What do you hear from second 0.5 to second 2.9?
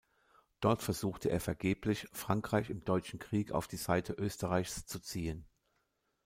Dort versuchte er vergeblich, Frankreich im